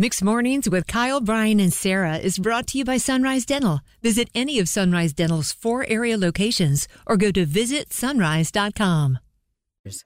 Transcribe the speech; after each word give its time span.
Mixed 0.00 0.22
Mornings 0.22 0.70
with 0.70 0.86
Kyle, 0.86 1.20
Brian, 1.20 1.58
and 1.58 1.72
Sarah 1.72 2.18
is 2.18 2.38
brought 2.38 2.68
to 2.68 2.78
you 2.78 2.84
by 2.84 2.98
Sunrise 2.98 3.44
Dental. 3.44 3.80
Visit 4.00 4.30
any 4.32 4.60
of 4.60 4.68
Sunrise 4.68 5.12
Dental's 5.12 5.50
four 5.50 5.84
area 5.88 6.16
locations 6.16 6.86
or 7.04 7.16
go 7.16 7.32
to 7.32 7.44
visitsunrise.com. 7.44 9.18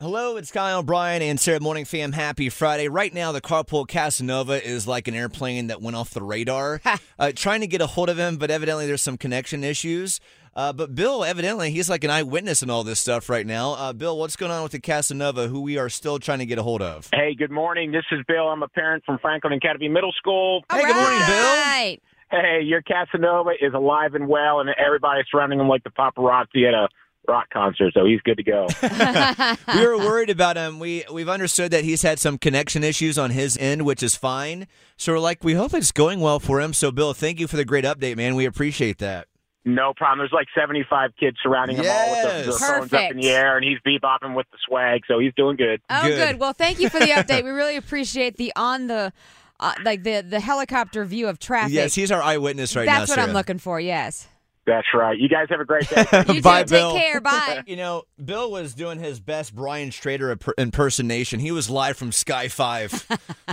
Hello, 0.00 0.36
it's 0.36 0.50
Kyle, 0.50 0.82
Brian, 0.82 1.20
and 1.20 1.38
Sarah 1.38 1.60
Morning 1.60 1.84
Fam. 1.84 2.12
Happy 2.12 2.48
Friday. 2.48 2.88
Right 2.88 3.12
now, 3.12 3.32
the 3.32 3.42
carpool 3.42 3.86
Casanova 3.86 4.64
is 4.66 4.86
like 4.86 5.08
an 5.08 5.14
airplane 5.14 5.66
that 5.66 5.82
went 5.82 5.96
off 5.96 6.10
the 6.10 6.22
radar. 6.22 6.80
uh, 7.18 7.32
trying 7.34 7.60
to 7.60 7.66
get 7.66 7.82
a 7.82 7.86
hold 7.86 8.08
of 8.08 8.16
him, 8.16 8.38
but 8.38 8.50
evidently 8.50 8.86
there's 8.86 9.02
some 9.02 9.18
connection 9.18 9.62
issues. 9.62 10.20
Uh, 10.54 10.72
but 10.72 10.94
Bill, 10.94 11.24
evidently, 11.24 11.70
he's 11.70 11.88
like 11.88 12.04
an 12.04 12.10
eyewitness 12.10 12.62
in 12.62 12.68
all 12.68 12.84
this 12.84 13.00
stuff 13.00 13.28
right 13.28 13.46
now. 13.46 13.72
Uh, 13.72 13.92
Bill, 13.92 14.18
what's 14.18 14.36
going 14.36 14.52
on 14.52 14.62
with 14.62 14.72
the 14.72 14.80
Casanova, 14.80 15.48
who 15.48 15.62
we 15.62 15.78
are 15.78 15.88
still 15.88 16.18
trying 16.18 16.40
to 16.40 16.46
get 16.46 16.58
a 16.58 16.62
hold 16.62 16.82
of? 16.82 17.08
Hey, 17.12 17.34
good 17.34 17.50
morning. 17.50 17.90
This 17.90 18.04
is 18.12 18.20
Bill. 18.28 18.48
I'm 18.48 18.62
a 18.62 18.68
parent 18.68 19.04
from 19.04 19.18
Franklin 19.18 19.54
Academy 19.54 19.88
Middle 19.88 20.12
School. 20.12 20.62
Hey, 20.70 20.82
good 20.82 20.96
morning, 20.96 21.20
Bill. 21.26 21.56
Right. 21.56 21.98
Hey, 22.30 22.60
your 22.64 22.82
Casanova 22.82 23.50
is 23.60 23.74
alive 23.74 24.14
and 24.14 24.28
well, 24.28 24.60
and 24.60 24.70
everybody's 24.70 25.26
surrounding 25.30 25.60
him 25.60 25.68
like 25.68 25.84
the 25.84 25.90
paparazzi 25.90 26.66
at 26.66 26.74
a 26.74 26.88
rock 27.28 27.48
concert, 27.52 27.92
so 27.94 28.04
he's 28.04 28.20
good 28.22 28.36
to 28.36 28.42
go. 28.42 28.66
we 29.78 29.86
were 29.86 29.98
worried 29.98 30.30
about 30.30 30.56
him. 30.56 30.78
We 30.78 31.04
we've 31.12 31.28
understood 31.28 31.70
that 31.72 31.84
he's 31.84 32.02
had 32.02 32.18
some 32.18 32.38
connection 32.38 32.84
issues 32.84 33.18
on 33.18 33.30
his 33.30 33.56
end, 33.58 33.82
which 33.82 34.02
is 34.02 34.16
fine. 34.16 34.66
So 34.96 35.12
we're 35.12 35.18
like, 35.18 35.44
we 35.44 35.54
hope 35.54 35.74
it's 35.74 35.92
going 35.92 36.20
well 36.20 36.40
for 36.40 36.60
him. 36.60 36.72
So 36.72 36.90
Bill, 36.90 37.14
thank 37.14 37.38
you 37.40 37.46
for 37.46 37.56
the 37.56 37.64
great 37.64 37.84
update, 37.84 38.16
man. 38.16 38.34
We 38.34 38.44
appreciate 38.44 38.98
that. 38.98 39.28
No 39.64 39.92
problem. 39.94 40.18
There's 40.18 40.32
like 40.32 40.48
75 40.56 41.10
kids 41.18 41.36
surrounding 41.42 41.76
him 41.76 41.86
all 41.88 42.10
with 42.10 42.22
their, 42.22 42.42
their 42.42 42.52
phones 42.52 42.92
up 42.92 43.10
in 43.10 43.16
the 43.18 43.28
air, 43.30 43.56
and 43.56 43.64
he's 43.64 43.78
bebopping 43.86 44.34
with 44.34 44.46
the 44.50 44.58
swag, 44.66 45.02
so 45.06 45.18
he's 45.18 45.32
doing 45.36 45.56
good. 45.56 45.80
Oh, 45.88 46.02
Good. 46.02 46.16
good. 46.32 46.40
Well, 46.40 46.52
thank 46.52 46.80
you 46.80 46.88
for 46.88 46.98
the 46.98 47.06
update. 47.10 47.44
we 47.44 47.50
really 47.50 47.76
appreciate 47.76 48.36
the 48.36 48.52
on 48.56 48.88
the, 48.88 49.12
uh, 49.60 49.72
like 49.84 50.02
the 50.02 50.20
the 50.22 50.40
helicopter 50.40 51.04
view 51.04 51.28
of 51.28 51.38
traffic. 51.38 51.72
Yes, 51.72 51.94
he's 51.94 52.10
our 52.10 52.22
eyewitness 52.22 52.74
right 52.74 52.86
now. 52.86 52.98
That's 53.00 53.10
what 53.10 53.18
I'm 53.20 53.32
looking 53.32 53.58
for. 53.58 53.78
Yes. 53.80 54.28
That's 54.64 54.86
right. 54.94 55.18
You 55.18 55.28
guys 55.28 55.48
have 55.50 55.58
a 55.58 55.64
great 55.64 55.88
day. 55.88 56.04
You 56.34 56.40
Bye, 56.40 56.62
too. 56.62 56.70
Bill. 56.70 56.92
Take 56.92 57.02
care. 57.02 57.20
Bye. 57.20 57.62
You 57.66 57.74
know, 57.74 58.04
Bill 58.24 58.48
was 58.48 58.74
doing 58.74 59.00
his 59.00 59.18
best 59.18 59.56
Brian 59.56 59.90
Strader 59.90 60.38
impersonation. 60.56 61.40
He 61.40 61.50
was 61.50 61.68
live 61.68 61.96
from 61.96 62.12
Sky 62.12 62.46
Five 62.46 63.04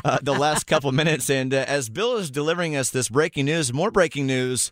uh, 0.06 0.20
the 0.22 0.34
last 0.34 0.68
couple 0.68 0.92
minutes, 0.92 1.28
and 1.32 1.52
uh, 1.52 1.66
as 1.68 1.90
Bill 1.90 2.18
is 2.18 2.30
delivering 2.30 2.76
us 2.76 2.92
this 2.92 3.10
breaking 3.10 3.46
news, 3.46 3.74
more 3.74 3.90
breaking 3.90 4.28
news: 4.28 4.72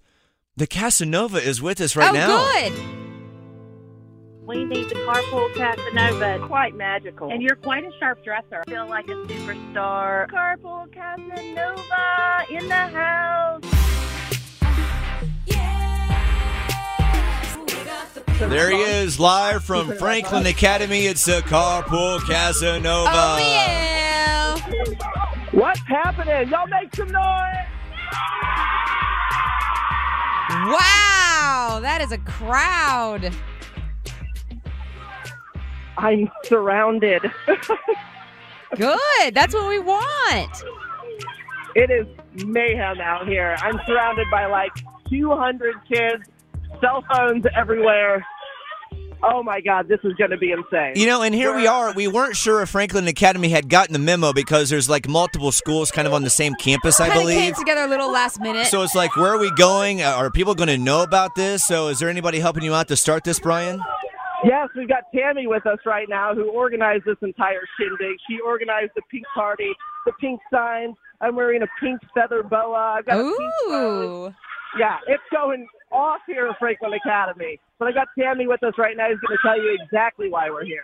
the 0.57 0.67
Casanova 0.67 1.37
is 1.37 1.61
with 1.61 1.79
us 1.79 1.95
right 1.95 2.09
oh, 2.09 2.13
now. 2.13 2.51
good. 2.51 2.73
We 4.43 4.65
need 4.65 4.89
the 4.89 4.95
carpool 4.95 5.53
Casanova. 5.53 6.45
Quite 6.47 6.75
magical. 6.75 7.29
And 7.29 7.43
you're 7.43 7.57
quite 7.57 7.83
a 7.83 7.91
sharp 7.99 8.23
dresser. 8.23 8.63
I 8.65 8.69
feel 8.69 8.87
like 8.87 9.07
a 9.07 9.11
superstar. 9.11 10.27
Carpool 10.29 10.91
Casanova 10.91 12.45
in 12.49 12.67
the 12.67 12.75
house. 12.75 13.63
There 18.39 18.69
he 18.69 18.77
is, 18.77 19.19
live 19.19 19.63
from 19.63 19.95
Franklin 19.97 20.45
Academy. 20.45 21.07
It's 21.07 21.25
the 21.25 21.41
Carpool 21.41 22.19
Casanova. 22.21 23.09
Oh 23.11 23.37
yeah. 23.39 24.57
What's 25.51 25.81
happening? 25.81 26.49
Y'all 26.49 26.67
make 26.67 26.95
some 26.95 27.11
noise! 27.11 27.67
Wow, 30.65 31.79
that 31.81 32.01
is 32.01 32.11
a 32.11 32.17
crowd. 32.17 33.31
I'm 35.97 36.29
surrounded. 36.43 37.21
Good. 38.75 39.33
That's 39.33 39.53
what 39.53 39.69
we 39.69 39.79
want. 39.79 40.63
It 41.75 41.91
is 41.91 42.07
mayhem 42.45 42.99
out 42.99 43.27
here. 43.27 43.55
I'm 43.61 43.79
surrounded 43.85 44.27
by 44.31 44.47
like 44.47 44.71
200 45.09 45.75
kids, 45.87 46.23
cell 46.81 47.03
phones 47.11 47.45
everywhere. 47.55 48.25
Oh 49.23 49.41
my 49.41 49.61
God, 49.61 49.87
this 49.87 49.99
is 50.03 50.13
going 50.13 50.29
to 50.31 50.37
be 50.37 50.51
insane. 50.51 50.93
You 50.95 51.07
know, 51.07 51.23
and 51.23 51.33
here 51.33 51.55
we 51.55 51.65
are. 51.65 51.91
We 51.93 52.07
weren't 52.07 52.35
sure 52.35 52.61
if 52.61 52.69
Franklin 52.69 53.07
Academy 53.07 53.49
had 53.49 53.67
gotten 53.67 53.93
the 53.93 53.99
memo 53.99 54.31
because 54.31 54.69
there's 54.69 54.89
like 54.89 55.07
multiple 55.09 55.51
schools 55.51 55.89
kind 55.91 56.07
of 56.07 56.13
on 56.13 56.23
the 56.23 56.29
same 56.29 56.53
campus, 56.55 56.99
I 56.99 57.07
Kind 57.07 57.17
of 57.19 57.23
believe. 57.23 57.37
came 57.39 57.53
together 57.55 57.81
a 57.81 57.87
little 57.87 58.11
last 58.11 58.39
minute. 58.39 58.67
So 58.67 58.83
it's 58.83 58.93
like, 58.93 59.15
where 59.15 59.33
are 59.33 59.39
we 59.39 59.49
going? 59.55 60.01
Uh, 60.03 60.11
Are 60.11 60.29
people 60.29 60.53
going 60.53 60.69
to 60.69 60.77
know 60.77 61.01
about 61.01 61.33
this? 61.35 61.65
So 61.65 61.87
is 61.87 61.97
there 61.99 62.09
anybody 62.09 62.39
helping 62.39 62.63
you 62.63 62.75
out 62.75 62.87
to 62.89 62.95
start 62.95 63.23
this, 63.23 63.39
Brian? 63.39 63.81
Yes, 64.43 64.69
we've 64.75 64.87
got 64.87 65.03
Tammy 65.15 65.47
with 65.47 65.65
us 65.65 65.79
right 65.85 66.07
now 66.07 66.35
who 66.35 66.51
organized 66.51 67.05
this 67.05 67.17
entire 67.23 67.61
shindig. 67.79 68.17
She 68.29 68.39
organized 68.45 68.91
the 68.95 69.01
pink 69.09 69.25
party, 69.33 69.71
the 70.05 70.11
pink 70.21 70.39
signs. 70.53 70.95
I'm 71.21 71.35
wearing 71.35 71.63
a 71.63 71.67
pink 71.79 71.99
feather 72.13 72.43
boa. 72.43 72.97
I've 72.99 73.05
got 73.07 73.17
a 73.19 73.23
pink 73.23 73.51
rose. 73.71 74.33
Ooh. 74.75 74.79
Yeah, 74.79 74.97
it's 75.07 75.23
going 75.31 75.67
off 75.91 76.21
here 76.27 76.47
at 76.47 76.59
Franklin 76.59 76.93
Academy. 76.93 77.59
But 77.79 77.89
I 77.89 77.91
got 77.91 78.07
Tammy 78.17 78.47
with 78.47 78.63
us 78.63 78.73
right 78.77 78.97
now 78.97 79.09
He's 79.09 79.19
going 79.19 79.37
to 79.37 79.41
tell 79.45 79.57
you 79.57 79.77
exactly 79.81 80.29
why 80.29 80.49
we're 80.49 80.65
here. 80.65 80.83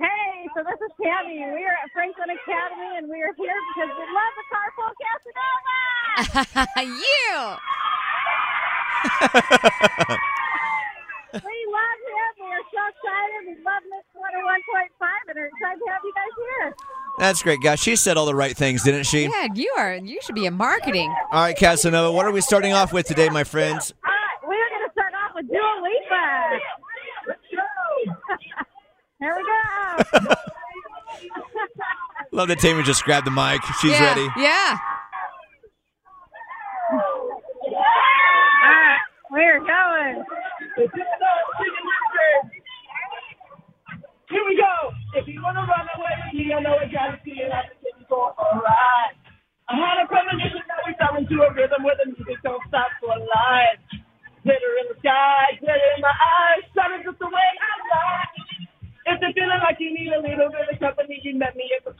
Hey, 0.00 0.48
so 0.56 0.64
this 0.64 0.80
is 0.80 0.88
Tammy. 0.96 1.44
We 1.44 1.60
are 1.68 1.76
at 1.76 1.92
Franklin 1.92 2.32
Academy, 2.32 2.96
and 2.96 3.04
we 3.04 3.20
are 3.20 3.36
here 3.36 3.52
because 3.76 3.92
we 3.92 4.04
love 4.08 4.32
the 4.32 4.46
Carpool 4.48 4.96
Casanova. 4.96 6.64
you. 7.04 7.28
we 11.36 11.56
love 11.68 12.00
him. 12.00 12.32
We 12.40 12.48
are 12.48 12.64
so 12.72 12.80
excited. 12.80 13.44
We 13.44 13.60
love 13.60 13.84
Mix 13.92 14.08
101.5, 14.16 15.28
and 15.28 15.36
are 15.36 15.52
excited 15.52 15.84
to 15.84 15.88
have 15.92 16.00
you 16.00 16.16
guys 16.16 16.32
here. 16.32 16.72
That's 17.20 17.42
great, 17.42 17.60
guys. 17.60 17.78
She 17.78 17.96
said 17.96 18.16
all 18.16 18.24
the 18.24 18.34
right 18.34 18.56
things, 18.56 18.82
didn't 18.82 19.04
she? 19.04 19.24
Yeah, 19.24 19.48
you 19.54 19.70
are. 19.76 19.94
You 19.94 20.18
should 20.22 20.34
be 20.34 20.46
in 20.46 20.54
marketing. 20.54 21.14
All 21.30 21.42
right, 21.42 21.54
Casanova, 21.54 22.10
what 22.10 22.24
are 22.24 22.32
we 22.32 22.40
starting 22.40 22.72
off 22.72 22.94
with 22.94 23.04
today, 23.04 23.28
my 23.28 23.44
friends? 23.44 23.92
All 24.02 24.10
right, 24.10 24.38
we're 24.42 24.68
going 24.70 24.88
to 24.88 24.92
start 24.92 25.12
off 25.12 25.32
with 25.34 25.46
Dua 25.46 25.82
Lipa. 25.82 26.60
Here 29.20 29.36
we 29.36 29.42
go. 29.42 30.34
Love 32.32 32.48
that 32.48 32.58
Tammy 32.58 32.82
just 32.84 33.04
grabbed 33.04 33.26
the 33.26 33.30
mic. 33.30 33.60
She's 33.82 33.90
yeah. 33.90 34.14
ready. 34.14 34.26
Yeah. 34.38 34.78
All 36.90 37.04
right, 38.64 38.98
we're 39.30 39.58
going. 39.58 40.24
Here 44.30 44.44
we 44.48 44.56
go. 45.36 45.42
Want 45.44 45.56
to 45.58 45.64
run 45.66 45.86
away 45.94 46.14
with 46.26 46.34
me, 46.34 46.52
I 46.54 46.60
know 46.60 46.76
I 46.78 46.86
got 46.90 47.18
it. 47.18 47.22
I 47.22 47.70
think 47.70 47.94
it's 47.98 48.08
going 48.10 48.34
all 48.34 48.58
right. 48.58 49.14
I 49.70 49.78
had 49.78 50.02
a 50.02 50.06
premonition 50.10 50.66
that 50.66 50.82
we 50.82 50.98
fell 50.98 51.14
into 51.14 51.46
a 51.46 51.50
rhythm 51.54 51.86
where 51.86 51.94
the 51.98 52.10
music 52.10 52.42
don't 52.42 52.62
stop 52.66 52.90
for 52.98 53.14
life. 53.14 53.78
Glitter 54.42 54.74
in 54.82 54.86
the 54.90 54.98
sky, 55.04 55.60
glitter 55.60 55.90
in 55.94 56.02
my 56.02 56.10
eyes, 56.10 56.64
shining 56.74 57.04
just 57.06 57.20
the 57.22 57.28
way 57.30 57.50
I 57.62 57.72
like. 57.86 58.34
If 59.10 59.16
you're 59.22 59.36
feeling 59.36 59.62
like 59.62 59.78
you 59.78 59.94
need 59.94 60.10
a 60.10 60.22
little 60.22 60.50
bit 60.50 60.70
of 60.70 60.78
company, 60.80 61.20
you 61.22 61.38
met 61.38 61.54
me 61.54 61.70
at 61.76 61.86
the 61.86 61.94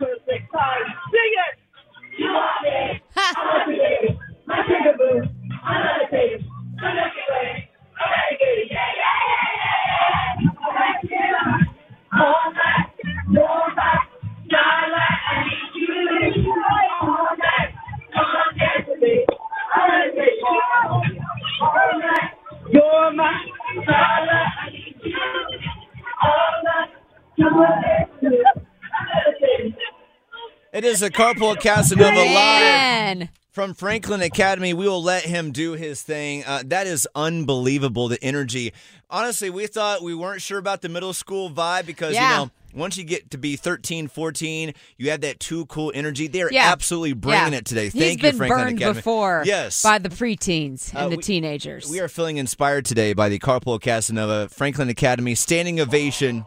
It 30.80 30.86
is 30.86 31.02
a 31.02 31.10
Carpool 31.10 31.60
Casanova 31.60 32.10
live 32.24 33.28
from 33.52 33.74
Franklin 33.74 34.22
Academy. 34.22 34.72
We 34.72 34.88
will 34.88 35.03
let 35.03 35.24
him 35.24 35.53
do 35.53 35.72
his 35.74 36.00
thing. 36.00 36.42
Uh, 36.47 36.62
that 36.68 36.86
is 36.86 37.06
unbelievable, 37.15 38.09
the 38.09 38.16
energy. 38.24 38.72
Honestly, 39.10 39.50
we 39.50 39.66
thought 39.66 40.00
we 40.03 40.15
weren't 40.15 40.41
sure 40.41 40.56
about 40.59 40.80
the 40.80 40.88
middle 40.88 41.12
school 41.12 41.50
vibe 41.50 41.84
because, 41.84 42.15
Yeah. 42.15 42.30
you 42.30 42.36
know, 42.47 42.50
once 42.72 42.97
you 42.97 43.04
get 43.04 43.30
to 43.32 43.36
be 43.36 43.56
13, 43.56 44.09
14, 44.09 44.72
you 44.97 45.10
have 45.10 45.21
that 45.21 45.38
too 45.38 45.66
cool 45.66 45.92
energy. 45.94 46.28
They're 46.28 46.50
Yeah. 46.50 46.72
absolutely 46.72 47.12
bringing 47.12 47.53
Yeah. 47.53 47.59
it 47.59 47.66
today. 47.66 47.91
He's 47.91 48.00
Thank 48.03 48.22
been 48.22 48.33
you, 48.33 48.38
Franklin 48.38 48.65
burned 48.68 48.78
Academy. 48.78 48.94
before 49.00 49.42
Yes. 49.44 49.83
by 49.83 49.98
the 49.98 50.09
preteens 50.09 50.88
and 50.94 50.98
Uh, 50.98 51.09
the 51.10 51.16
we- 51.18 51.22
teenagers. 51.22 51.91
We 51.91 52.00
are 52.00 52.09
feeling 52.09 52.38
inspired 52.38 52.86
today 52.86 53.12
by 53.12 53.28
the 53.28 53.38
Carpool 53.38 53.78
Casanova 53.83 54.48
Franklin 54.48 54.88
Academy 54.88 55.34
standing 55.34 55.78
ovation. 55.78 56.47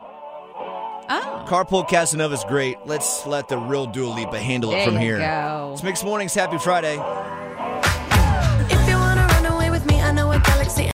Carpool 1.54 1.88
Casanova's 1.88 2.44
great. 2.46 2.80
Let's 2.88 3.28
let 3.28 3.48
the 3.48 3.60
real 3.60 3.86
Dua 3.86 4.08
Lipa 4.08 4.40
handle 4.40 4.72
it 4.72 4.78
there 4.78 4.86
from 4.88 4.96
you 4.96 5.02
here. 5.02 5.20
go. 5.20 5.70
It's 5.74 5.84
Mixed 5.84 6.04
Mornings. 6.04 6.34
Happy 6.34 6.58
Friday. 6.58 6.94
If 6.94 8.90
you 8.90 8.96
wanna 8.96 9.28
run 9.28 9.46
away 9.46 9.70
with 9.70 9.86
me, 9.86 10.02
I 10.02 10.12
know 10.14 10.32
a 10.32 10.40
galaxy 10.40 10.90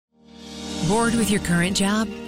Bored 0.86 1.16
with 1.16 1.28
your 1.28 1.40
current 1.40 1.76
job? 1.76 2.08